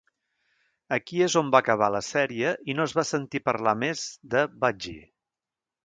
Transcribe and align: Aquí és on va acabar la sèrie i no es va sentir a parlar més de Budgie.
Aquí 0.97 1.21
és 1.25 1.35
on 1.41 1.51
va 1.55 1.59
acabar 1.65 1.91
la 1.97 2.01
sèrie 2.07 2.55
i 2.73 2.77
no 2.81 2.89
es 2.89 2.99
va 3.01 3.07
sentir 3.13 3.45
a 3.45 3.49
parlar 3.53 3.79
més 3.87 4.07
de 4.35 4.47
Budgie. 4.65 5.11